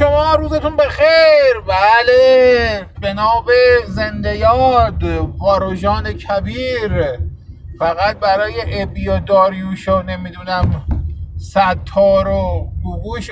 [0.00, 1.60] شما روزتون بخیر.
[1.66, 2.86] بله.
[3.00, 3.14] به
[3.86, 5.02] زنده یاد
[5.38, 7.18] واروژان کبیر.
[7.78, 10.84] فقط برای ابی و داریوش و نمی‌دونم
[11.38, 13.30] ستار و گوگوش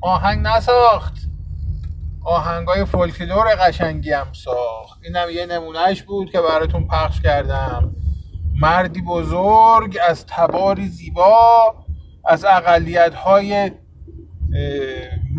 [0.00, 1.14] آهنگ نساخت.
[2.24, 5.00] آهنگای فولکلور قشنگی هم ساخت.
[5.04, 7.94] اینم یه نمونهش بود که براتون پخش کردم.
[8.60, 11.74] مردی بزرگ از تباری زیبا
[12.24, 13.70] از اقلیت های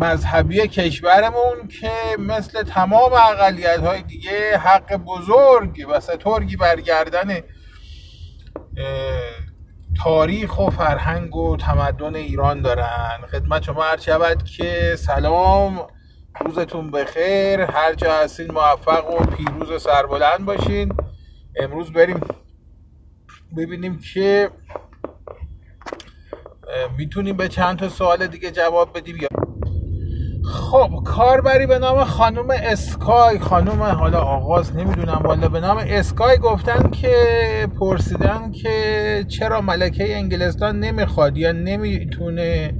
[0.00, 7.40] مذهبی کشورمون که مثل تمام اقلیت های دیگه حق بزرگ و سترگی برگردن
[10.04, 13.18] تاریخ و فرهنگ و تمدن ایران دارن.
[13.30, 15.86] خدمت شما هر شود که سلام
[16.40, 17.60] روزتون بخیر.
[17.60, 20.96] هر جا هستین موفق و پیروز و سربلند باشین.
[21.56, 22.20] امروز بریم
[23.56, 24.50] ببینیم که
[26.98, 29.28] می‌تونیم به چند تا سوال دیگه جواب بدیم یا
[30.44, 33.38] خب کاربری به نام خانم اسکای.
[33.38, 37.16] خانم حالا آغاز نمی‌دونم والا به نام اسکای گفتن که
[37.80, 42.74] پرسیدن که چرا ملکه انگلستان نمی‌خواد یا نمی‌تونه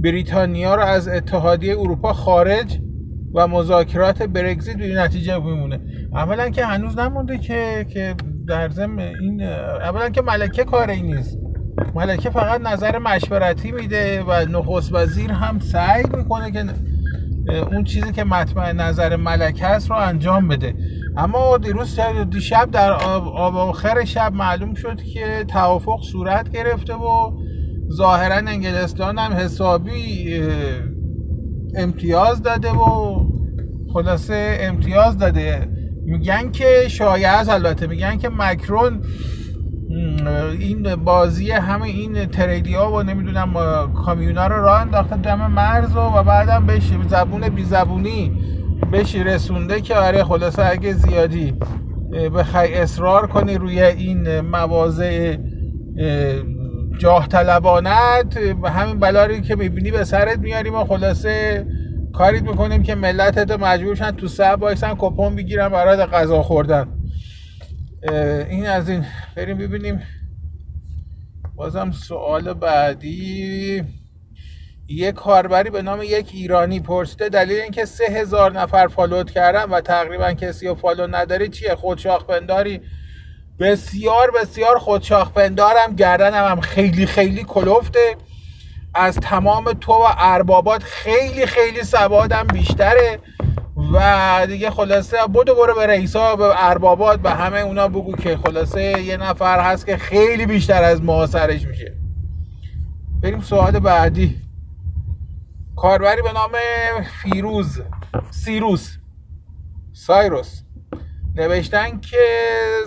[0.00, 2.78] بریتانیا رو از اتحادیه اروپا خارج
[3.34, 5.80] و مذاکرات برگزیت به نتیجه میمونه
[6.12, 8.14] اولا که هنوز نمونده که که
[8.46, 11.39] در ضمن این اولا که ملکه کاری نیست.
[11.94, 16.64] ملکه فقط نظر مشورتی میده و نخست وزیر هم سعی می‌کنه که
[17.72, 20.74] اون چیزی که مطمع نظر ملکه است رو انجام بده.
[21.16, 27.32] اما دیروز دیشب در آخر شب معلوم شد که توافق صورت گرفته و
[27.92, 30.42] ظاهرا انگلستان هم حسابی
[31.76, 33.16] امتیاز داده و
[33.92, 35.68] خلاصه امتیاز داده.
[36.04, 37.86] میگن که شایعه البته.
[37.86, 39.02] میگن که مکرون
[40.58, 43.54] این بازی همه این تریدیا و نمی‌دونم
[43.92, 48.32] کامیونا رو راه انداخته دم مرز و, و بعدم بهش زبون بی زبونی
[48.92, 51.54] بهش رسونده که آره خلاصه اگه زیادی
[52.34, 55.36] بخوای اصرار کنی روی این مواضع
[56.98, 61.66] جاه طلبانت همین بلایی که می‌بینی به سرت میاریم و خلاصه
[62.12, 66.99] کاریت می‌کنیم که ملتت مجبورشن تو صف بایستن کوپن بگیرن برای غذا خوردن.
[68.02, 69.06] این از این.
[69.36, 70.02] بریم ببینیم.
[71.56, 73.84] بازم سوال بعدی.
[74.88, 79.64] یک کاربری به نام یک ایرانی پرسیده دلیل اینکه سه هزار نفر follow ت کردن
[79.70, 82.80] و تقریبا کسی رو follow نداری چیه؟ خودشاخ پنداری
[83.58, 88.16] بسیار بسیار خودشاخ پندارم گردنم هم خیلی خیلی کلفته.
[88.94, 93.18] از تمام تو و اربابات خیلی خیلی سوادم بیشتره.
[93.92, 99.02] و دیگه خلاصه بودو برو به رئیسا به اربابات به همه اونا بگو که خلاصه
[99.02, 102.00] یه نفر هست که خیلی بیشتر از ما سرش میشه
[103.22, 104.40] بریم سوال بعدی.
[105.76, 106.50] کاربری به نام
[107.22, 107.82] فیروز
[108.30, 108.96] سیروس
[109.92, 110.62] سایروس.
[111.34, 112.26] نوشتن که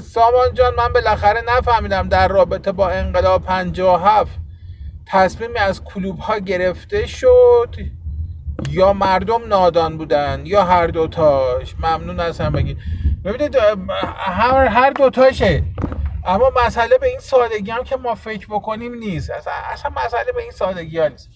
[0.02, 4.40] سامان جان من بالاخره نفهمیدم در رابطه با انقلاب 57
[5.06, 7.76] تصمیمی از کلوب ها گرفته شد.
[8.70, 12.78] یا مردم نادان بودن یا هر دوتاش ممنون از هم بگید
[13.26, 13.56] ببینید
[14.18, 15.64] هر, هر دوتاشه
[16.26, 19.32] اما مسئله به این سادگی هم که ما فکر بکنیم نیست.
[19.74, 21.30] اصلا, مسئله به این سادگی ها نیست.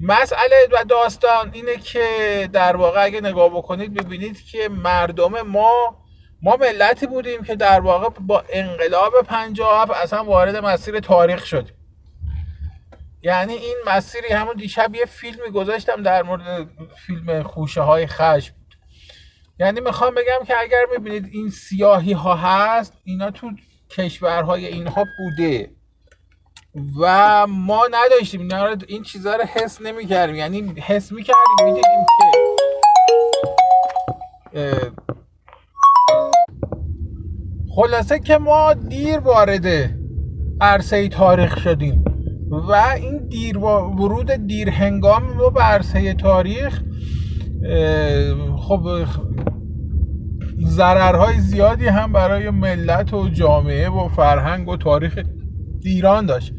[0.00, 5.96] مسئله و داستان اینه که در واقع اگه نگاه بکنید ببینید که مردم ما
[6.42, 11.77] ما ملتی بودیم که در واقع با انقلاب 57 اصلا وارد مسیر تاریخ شدیم.
[13.22, 16.68] یعنی این مسیری همون دیشب یه فیلمی گذاشتم در مورد
[17.06, 18.54] فیلم خوشه های خشم.
[19.60, 23.50] یعنی می‌خوام بگم که اگر می‌بینید این سیاهی ها هست اینا تو
[23.90, 25.70] کشورهای اینها بوده.
[27.00, 28.48] و ما نداشتیم.
[28.88, 30.36] این چیزها رو حس نمی‌کردیم.
[30.36, 32.06] یعنی حس می‌کردیم می‌دیدیم
[34.52, 34.92] که
[37.76, 39.90] خلاصه که ما دیر وارد
[40.60, 42.07] عرصه تاریخ شدیم.
[42.68, 46.82] و این دیر ورود دیر هنگام و به عرصه تاریخ
[48.56, 49.04] خب
[50.64, 55.18] ضررهای زیادی هم برای ملت و جامعه و فرهنگ و تاریخ
[55.82, 56.52] ایران داشت.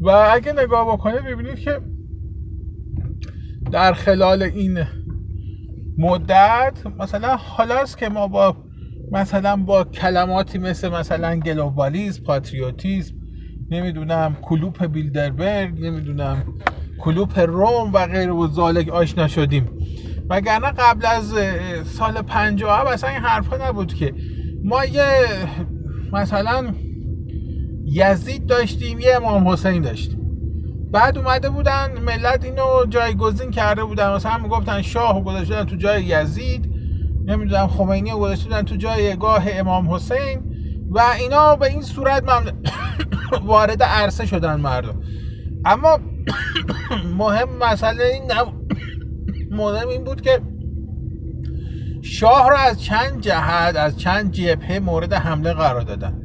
[0.00, 1.80] و اگه نگاه بکنید ببینید که
[3.72, 4.84] در خلال این
[5.98, 8.56] مدت مثلا حالاست که ما با
[9.12, 13.14] مثلا با کلماتی مثل مثلا گلوبالیسم پاتریوتیسم
[13.70, 16.44] نمی‌دونم کلوپ بیلدربرگ نمی‌دونم
[16.98, 19.68] کلوپ روم و غیر و زالک آشنا شدیم.
[20.30, 21.34] وگرنه قبل از
[21.84, 24.14] سال 50 اصلا این حرفا نبود که.
[24.64, 25.04] ما یه
[26.12, 26.74] مثلا
[27.84, 30.20] یزید داشتیم یه امام حسین داشتیم.
[30.92, 34.14] بعد اومده بودن ملت اینو جایگزین کرده بودن.
[34.14, 36.70] مثلا می‌گفتن شاه گذاشتن تو جای یزید
[37.24, 40.53] نمی‌دونم خمینی رو تو جای گاه امام حسین.
[40.90, 42.52] و اینا به این صورت من
[43.46, 45.00] وارد عرصه شدن مردم.
[45.64, 45.98] اما
[47.18, 48.32] مهم مسئله این
[49.58, 50.40] مهم این بود که
[52.02, 56.20] شاه را از چند جهت از چند جبهه مورد حمله قرار دادن.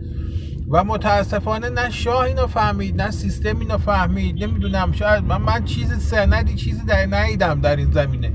[0.71, 4.43] و متاسفانه نه شاه اینو فهمید نه سیستم اینو فهمید.
[4.43, 8.33] نمی‌دونم شاید من, من چیز سندی چیزی در ندیدم در این زمینه.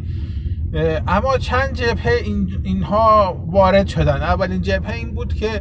[1.07, 4.23] اما چند جبهه این اینها وارد شدن.
[4.23, 5.61] اولین جبهه این بود که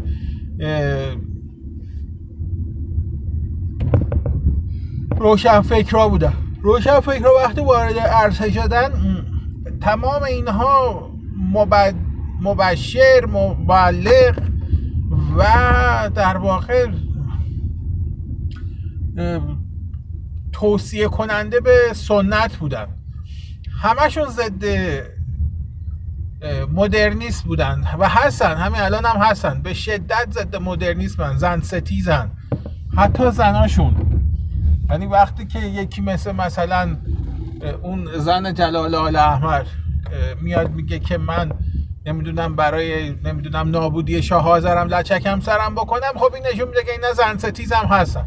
[5.18, 8.92] روشن فکرها بودن روشن فکرها وقتی وارد عرصه شدن
[9.81, 11.10] تمام اینها
[12.42, 14.39] مبشر مبلغ
[15.38, 15.44] و
[16.15, 16.88] در واقع
[20.51, 22.88] توصیه کننده به سنت بودن.
[23.81, 24.63] همشون ضد
[26.73, 29.61] مدرنیست بودن و هستن همین الان هم هستن.
[29.61, 32.31] به شدت ضد مدرنیسمن زن ستیزن.
[32.97, 33.95] حتی زناشون.
[34.89, 36.97] یعنی وقتی که یکی مثل مثلا
[37.81, 39.63] اون زن جلال آل احمر
[40.41, 41.51] میاد میگه که من
[42.05, 47.13] نمی‌دونم برای نمی‌دونم نابودی شاه حاضرم لچکم سرم بکنم خب این نشون میده که اینا
[47.13, 48.25] زن ستیزم هستن.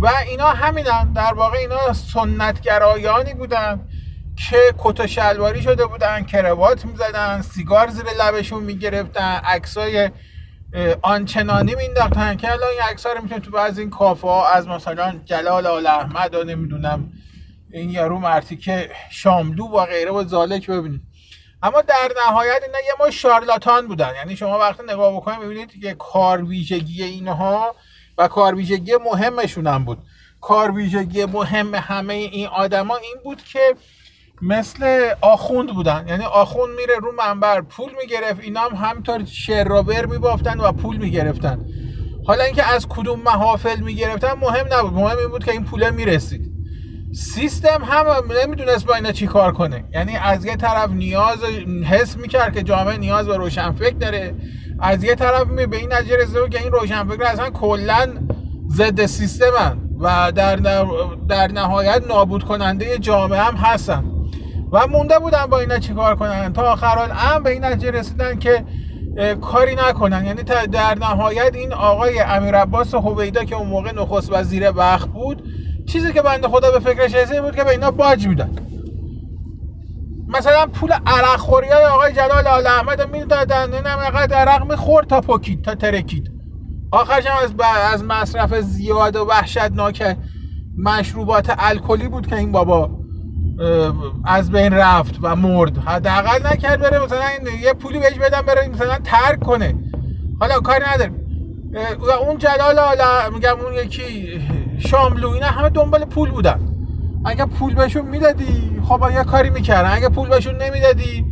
[0.00, 1.12] و اینا همینن.
[1.12, 3.80] در واقع اینا سنتگرایانی بودن.
[4.36, 10.10] که کت شلواری شده بودن کروات می‌زدن سیگار زیر لبشون می‌گرفتن عکسای
[11.02, 15.20] آنچنانی مینداختن که الان این عکس رو می‌تونید تو بعضی این کافه ها از مثلا
[15.24, 17.12] جلال آل احمد و نمی‌دونم
[17.72, 21.00] این یارو مرتی که شاملو و غیره و زالک ببینید.
[21.62, 24.14] اما در نهایت اینا یه ما شارلاتان بودن.
[24.16, 27.74] یعنی شما وقتی نگاه بکنید می‌بینید که کار ویژگی اینها
[28.18, 29.98] و کار ویژگی مهمشون هم بود.
[30.40, 33.74] کار ویژگی مهم همه این آدما این بود که
[34.42, 36.04] مثل آخوند بودن.
[36.08, 41.66] یعنی آخوند میره رو منبر پول می‌گرفت اینا هم همینطور شرابر میبافتن و پول می‌گرفتن.
[42.26, 44.92] حالا اینکه از کدوم محافل می‌گرفتن مهم نبود.
[44.92, 46.52] مهم این بود که این پوله می‌رسید.
[47.14, 48.06] سیستم هم
[48.42, 49.84] نمی‌دونست با اینا چی کار کنه.
[49.94, 51.38] یعنی از یه طرف نیاز
[51.84, 54.34] حس می‌کرد که جامعه نیاز به روشنفکر داره.
[54.80, 58.08] از یه طرف می به این نتیجه رسیده که این روشنفکر اصلا کلا
[58.70, 60.56] ضد سیستمن و در,
[61.28, 64.11] در نهایت نابود کننده جامعه هم هستن.
[64.72, 66.52] و مونده بودن با اینا چیکار کنن.
[66.52, 68.64] تا آخر هم به این نتیجه رسیدن که
[69.40, 70.26] کاری نکنن.
[70.26, 75.42] یعنی در نهایت این آقای امیر عباس هویدا که اون موقع نخست وزیر وقت بود
[75.86, 78.50] چیزی که بنده خدا به فکرش رسید بود که به اینا باج میدن.
[80.28, 83.74] مثلا پول عرق خوری های آقای جلال آل احمد می‌دادن.
[83.74, 83.98] این هم
[84.32, 86.30] عرق می‌خورد تا پکید تا ترکید.
[86.92, 87.54] آخرش هم از,
[87.92, 90.16] از مصرف زیاد و وحشتناک
[90.78, 93.01] مشروبات الکلی بود که این بابا
[94.24, 95.78] از بین رفت و مرد.
[95.78, 97.20] حداقل نکرد بره مثلا
[97.62, 99.74] یه پولی بهش بدم بره مثلا ترک کنه.
[100.40, 101.12] حالا کاری نداره
[102.20, 104.40] اون جلال حالا میگم اون یکی
[104.78, 106.60] شاملو اینا همه دنبال پول بودن.
[107.24, 111.24] اگه پول بهشون می‌دادی خب یه کاری می‌کردن؟ اگه پول بهشون نمی‌دادی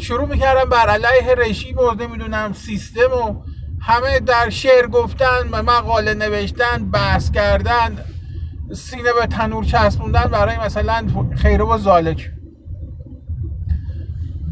[0.00, 3.34] شروع می‌کردن بر علیه رژیم و نمی‌دونم سیستم و
[3.80, 7.98] همه در شعر گفتن مقاله نوشتن بحث کردن.
[8.72, 11.06] سینه به تنور چسبوندن برای مثلا
[11.36, 12.30] خیره و زالک.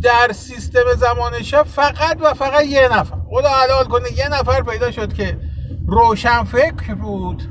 [0.02, 1.32] در سیستم زمان
[1.64, 3.16] فقط و فقط یه نفر.
[3.30, 5.38] خدا حلال کنه یه نفر پیدا شد که
[5.86, 7.42] روشن فکر بود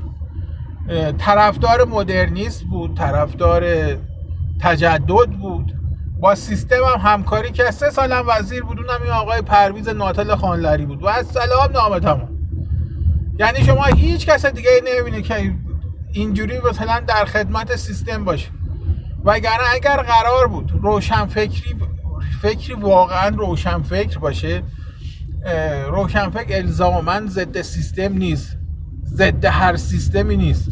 [1.18, 3.64] طرفدار مدرنیست بود طرفدار
[4.60, 5.74] تجدد بود.
[6.20, 10.86] با سیستم هم همکاری که سه سالم وزیر بود اونم این آقای پرویز ناتل خانلری
[10.86, 11.02] بود.
[11.02, 12.28] و از سلام نامه تمام
[13.38, 15.54] یعنی شما هیچ کس دیگه نمی‌بینه که
[16.14, 18.48] اینجوری مثلا در خدمت سیستم باشه.
[19.24, 21.74] وگرنه اگر قرار بود روشن فکری
[22.42, 24.62] فکری واقعا روشن فکر باشه
[25.88, 28.56] روشن فکر الزاما ضد سیستم نیست
[29.04, 30.68] ضد هر سیستمی نیست.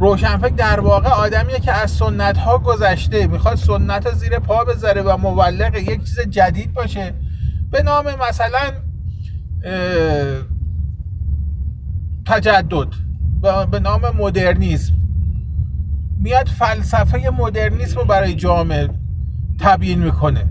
[0.00, 5.16] روشنفکر در واقع آدمیه که از سنت ها گذشته می‌خواد سنت زیر پا بذاره و
[5.16, 7.14] مبلغ یک چیز جدید باشه.
[7.70, 8.72] به نام مثلا
[12.26, 13.09] تجدد.
[13.70, 14.94] به نام مدرنیسم.
[16.18, 18.88] میاد فلسفه مدرنیسم رو برای جامعه
[19.60, 20.44] تبیین می‌کنه.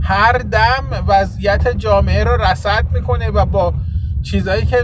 [0.00, 3.74] هر دم وضعیت جامعه رو رسد می‌کنه و با
[4.22, 4.76] چیزهایی که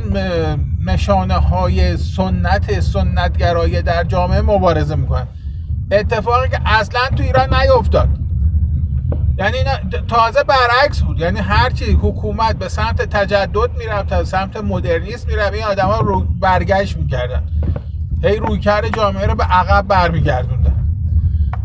[0.87, 5.27] نشانه های سنت سنتگرایی در جامعه مبارزه می‌کنن
[5.91, 8.09] اتفاقی که اصلا تو ایران نیفتاد.
[9.39, 9.59] یعنی
[10.09, 11.21] تازه برعکس بود.
[11.21, 16.21] یعنی هرچی حکومت به سمت تجدد می‌رفت تا سمت مدرنیسم می‌رفت این آدم ها رو
[16.21, 17.49] برگشت می‌کردن.
[18.23, 20.87] هی رویکرد جامعه رو به عقب برمیگردوندن.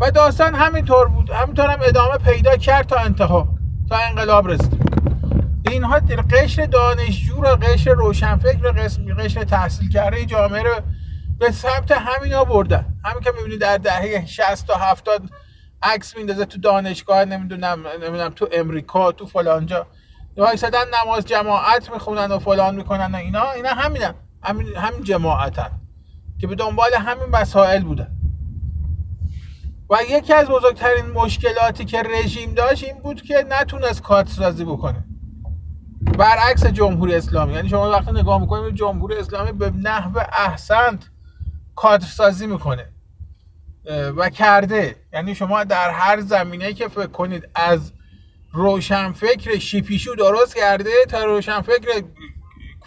[0.00, 1.30] و داستان همینطور بود.
[1.30, 3.48] همینطور هم ادامه پیدا کرد تا انتها
[3.88, 4.82] تا انقلاب رسید.
[5.70, 6.00] اینها
[6.30, 8.72] قشر دانشجو رو قشر روشنفکر رو
[9.18, 10.74] قشر تحصیل کرده جامعه رو
[11.38, 12.86] به سمت همینا بردن.
[13.04, 15.22] همین که می‌بینید در دهه 60 تا 70
[15.82, 19.86] عکس میندازه تو دانشگاه نمی‌دونم نمی‌دونم تو امریکا تو فلانجا.
[20.36, 23.50] وایسادن نماز جماعت می‌خونن و فلان می‌کنن و اینا.
[23.50, 25.70] اینا همینن همین همین جماعتن.
[26.40, 28.16] که به دنبال همین مسائل بودن
[29.90, 35.04] و یکی از بزرگترین مشکلاتی که رژیم داشت این بود که نتونست کارت سازی بکنه.
[36.18, 37.54] برعکس جمهوری اسلامی.
[37.54, 41.10] یعنی شما وقتی نگاه می‌کنید جمهوری اسلامی به نحو احسنت
[41.76, 42.91] کادر سازی می‌کنه.
[44.16, 44.96] و کرده.
[45.12, 47.92] یعنی شما در هر زمینه که فکر کنید از
[48.52, 52.02] روشنفکر شیپیشو درست کرده تا روشنفکر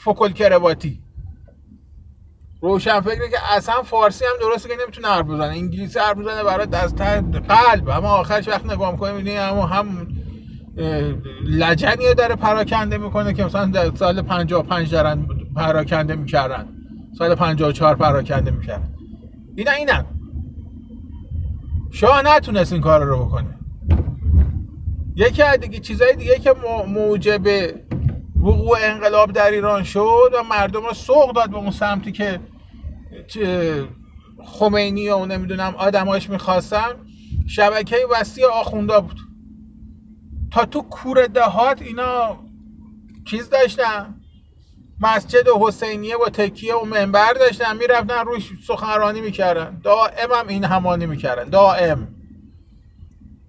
[0.06, 1.00] فکل کرواتی
[2.62, 5.48] روشنفکر که اصلا فارسی هم درسته که نمی‌تونه حرف بزنه.
[5.48, 7.90] انگلیسی حرف بزنه برای از قلب.
[7.90, 10.08] اما آخرش وقت نگاه می‌کنه می‌بینی اما هم
[11.44, 16.68] لجنیه داره پراکنده می‌کنه که مثلا در سال 55 دارن پراکنده می‌کردن.
[17.18, 18.94] سال 54 پراکنده می‌کردن.
[19.56, 20.06] اینا اینا
[21.92, 23.60] شاه نتونست این کار رو بکنه.
[25.16, 26.56] یکی از دیگه چیزای دیگه که
[26.88, 27.42] موجب
[28.36, 32.40] وقوع انقلاب در ایران شد و مردم رو سوق داد به اون سمتی که
[34.46, 36.90] خمینی و نمی‌دونم آدماش می‌خواستن
[37.48, 39.20] شبکه وسیع آخوندا بود.
[40.52, 42.38] تا تو کور دهات اینا
[43.26, 44.22] چیز داشتن؟
[45.00, 49.82] مسجد حسینیه و تکیه و منبر داشتن می‌رفتن روش سخنرانی می‌کردن.
[49.84, 52.08] دائم هم این همانی می‌کردن دائم.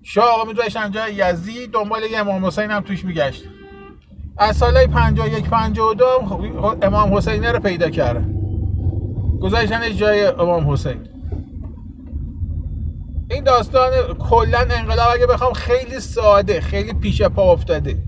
[0.03, 3.45] شاه آقا میذاشتن جای یزید دنبال یه امام حسین هم توش میگشت.
[4.39, 6.05] از سال 51 52
[6.83, 8.33] امام حسین رو پیدا کردن.
[9.41, 11.09] گذاشتنش جای امام حسین.
[13.31, 18.03] این داستان کلا انقلاب اگه بخوام خیلی ساده خیلی پیش پا افتاده.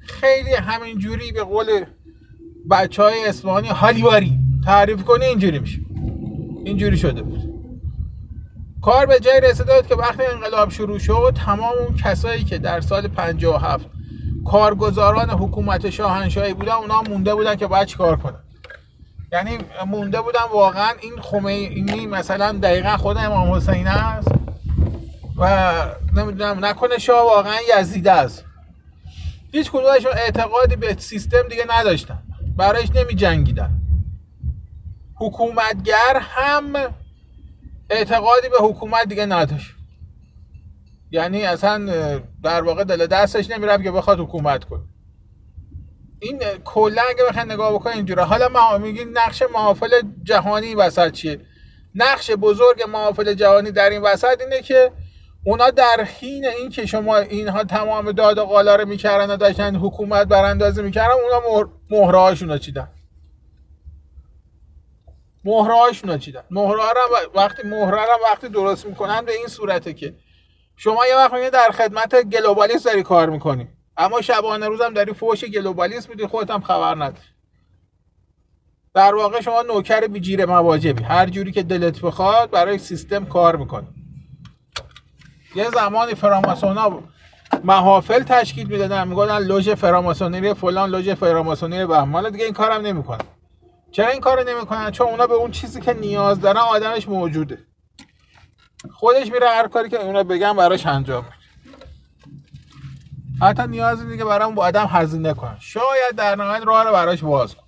[0.00, 1.84] خیلی همینجوری به قول
[2.70, 5.80] بچه های اسمانی هالیواری تعریف کنه اینجوری میشه.
[6.64, 7.40] اینجوری شده بود.
[8.82, 12.80] کار به جای رسیده بود که وقتی انقلاب شروع شد تمام اون کسایی که در
[12.80, 13.86] سال 57
[14.44, 18.40] کارگزاران حکومت شاهنشاهی بودن اونا مونده بودن که باید کار کنن.
[19.32, 24.28] یعنی مونده بودن واقعا این خمینی مثلا دقیقا خود امام حسین است
[25.36, 25.72] و
[26.16, 28.44] نمی‌دونم نکنه شاه واقعا یزیده است.
[29.52, 32.18] هیچ کدومشون اعتقادی به سیستم دیگه نداشتن.
[32.56, 33.80] برایش نمی جنگیدن
[35.14, 36.72] حکومتگر هم
[37.90, 39.74] اعتقادی به حکومت دیگه نداشت.
[41.10, 41.78] یعنی اصلا
[42.42, 44.82] در واقع دل دستش نمی‌رفت که بخواد حکومت کنه.
[46.20, 48.22] این کلا اگه بخواید نگاه بکنید اینجوره.
[48.24, 51.40] حالا ما میگیم نقش محافل جهانی وسط چیه؟
[51.94, 54.92] نقش بزرگ محافل جهانی در این وسط اینه که
[55.46, 59.76] اونا در حین این که شما اینها تمام داد و قالا رو می‌کردن و داشتن
[59.76, 62.88] حکومت براندازی می‌کردن اونا مهره هاشون رو چیدن.
[65.44, 66.42] مهره هاشون رو چیدن.
[66.50, 66.80] مهره
[67.34, 70.14] وقتی مهره رو وقتی درست می‌کنن به این صورته که
[70.76, 76.08] شما یه وقت در خدمت گلوبالیست داری کار می‌کنی اما شبانه روزم داری فوش گلوبالیست
[76.08, 77.26] میدی خودت هم خبر نداری.
[78.94, 84.05] در واقع شما نوکر بیجیر مواجبی هر جوری که دلت بخواد برای سیستم کار می‌کنی.
[85.56, 87.02] یه زمانی فراماسونا
[87.64, 93.24] محافل تشکیل می‌دادن می‌گفتن لوژ فراماسونری فلان لوژ فراماسونری به حالا دیگه این کارم نمی‌کنن.
[93.92, 97.58] چرا این کارو نمی‌کنن؟ چون اونا به اون چیزی که نیاز دارن آدمش موجوده.
[98.92, 101.24] خودش میره هر کاری که اونا بگن براش انجام
[103.40, 105.56] حتی نیازی دیگه برام با آدم هزینه کنن.
[105.60, 107.62] شاید در نهایت راه رو براش باز کن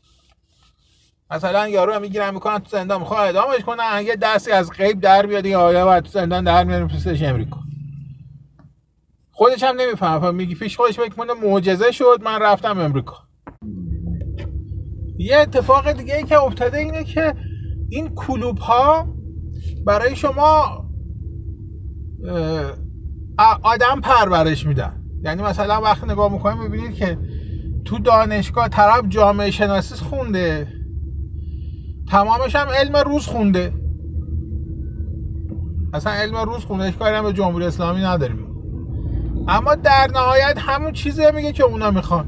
[1.31, 5.27] مثلا یارو هم می‌گیرن می‌کنن تو زندان می‌خواد ادامش کنن یه دستی از غیب در
[5.27, 7.59] بیاد این آیا تو زندان در میاریم پوستش امریکا.
[9.39, 10.31] خودش هم نمی‌فهمه.
[10.31, 13.15] میگی پیش خودش فکر کنه معجزه شد من رفتم امریکا.
[15.19, 17.35] یه اتفاق دیگه ای که افتاده اینه که
[17.91, 19.15] این کلوب ها
[19.87, 20.85] برای شما
[23.63, 25.05] آدم پرورش میدن.
[25.23, 27.19] یعنی مثلا وقتی نگاه می‌کنیم می‌بینید که
[27.85, 30.69] تو دانشگاه طرف جامعه شناسی خونده.
[32.09, 33.73] تمامش هم علم روز خونده.
[35.95, 38.48] اصلا علم روز خونده کاری هم به جمهوری اسلامی نداریم.
[39.49, 42.27] اما در نهایت همون چیزی میگه که اونا می‌خوان.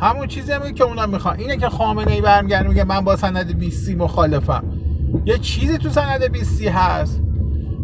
[0.00, 1.38] همون چیزی میگه که اونا می‌خوان.
[1.38, 4.64] اینه که خامنه ای برمیگرده میگه من با سند 20 مخالفم.
[5.26, 7.22] یه چیزی تو سند 20 هست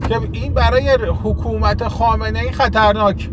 [0.09, 0.89] که این برای
[1.23, 3.31] حکومت خامنه ای خطرناک.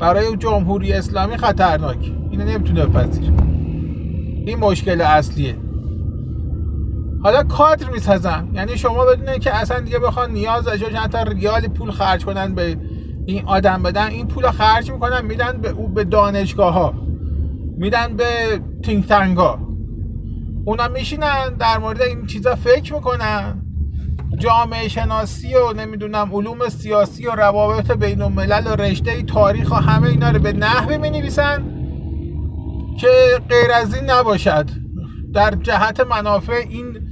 [0.00, 2.12] برای جمهوری اسلامی خطرناک.
[2.30, 3.32] اینو نمی‌تونه بپذیر
[4.46, 5.56] این مشکل اصلیه.
[7.22, 8.48] حالا کادر می‌سازن.
[8.52, 12.54] یعنی شما بدونه که اصلا دیگه بخوان نیاز داشته چند تا ریالی پول خرج کنن
[12.54, 12.76] به
[13.26, 16.94] این آدم بدن این پول خرج می‌کنن میدن به او به دانشگاه ها
[17.78, 18.24] میدن به
[18.82, 19.58] تینک تنگ ها
[20.64, 23.62] اونا میشینن در مورد این چیزا فکر می‌کنن.
[24.38, 30.08] جامعه شناسی و نمی‌دونم علوم سیاسی و روابط بین الملل و رشته تاریخ و همه
[30.08, 31.64] اینا رو به نحوی می نویسن
[33.00, 33.08] که
[33.48, 34.70] غیر از این نباشد.
[35.34, 37.05] در جهت منافع این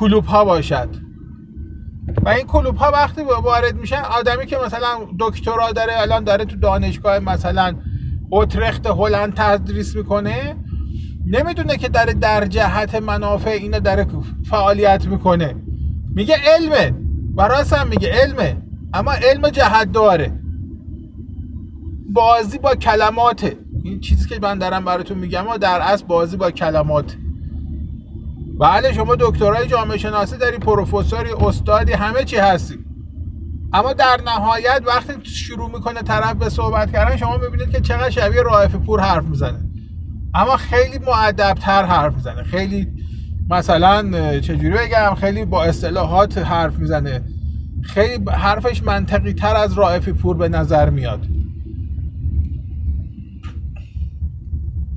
[0.00, 0.88] کلوب ها باشد.
[2.24, 4.88] و این کلوب ها وقتی وارد میشن آدمی که مثلا
[5.18, 7.76] دکترا داره الان داره تو دانشگاه مثلا
[8.30, 10.56] اوترخت هلند تدریس می‌کنه
[11.26, 14.06] نمی‌دونه که داره در جهت منافع اینا داره
[14.50, 15.54] فعالیت می‌کنه.
[16.14, 16.94] میگه علمه.
[17.36, 17.42] و
[17.72, 18.56] هم میگه علمه.
[18.94, 20.40] اما علم جهت داره.
[22.12, 23.56] بازی با کلماته.
[23.84, 27.16] این چیزی که من دارم براتون میگم و در اصل بازی با کلمات.
[28.60, 32.78] بله شما دکترای جامعه شناسی داری پروفسوری استادی همه چی هستی.
[33.72, 38.42] اما در نهایت وقتی شروع می‌کنه طرف به صحبت کردن شما می‌بینید که چقدر شبیه
[38.42, 39.58] رائف پور حرف می‌زنه.
[40.34, 42.42] اما خیلی معدبتر حرف می‌زنه.
[42.42, 42.88] خیلی
[43.50, 44.02] مثلا
[44.40, 47.22] چجوری بگم خیلی با اصطلاحات حرف می‌زنه.
[47.82, 51.26] خیلی حرفش منطقی تر از رائفی پور به نظر میاد.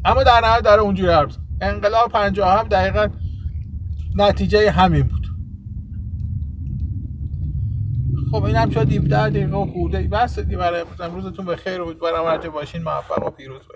[0.06, 3.08] اما در نهایت داره اونجوری حرف انقلاب 57 دقیقا
[4.16, 5.28] نتیجه همین بود.
[8.32, 12.38] خب این هم شد 17 دقیقه خورده بس برای امروز امروزتون به خیر امیدوارم هر
[12.50, 13.74] باشین موفق و پیروز باشین.